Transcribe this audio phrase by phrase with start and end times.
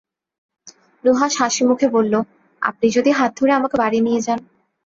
[1.03, 2.13] নুহাশ হাসিমুখে বলল,
[2.61, 4.39] আপনি যদি হাত ধরে আমাকে বাড়িতে নিয়ে যান।